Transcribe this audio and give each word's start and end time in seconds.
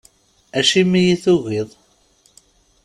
Acimi 0.59 1.01
i 1.13 1.15
tugiḍ? 1.23 1.69